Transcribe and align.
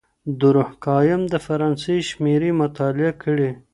دورکهايم 0.41 1.21
د 1.33 1.35
فرانسې 1.45 1.95
شمېرې 2.09 2.49
مطالعه 2.61 3.13
کړې. 3.23 3.49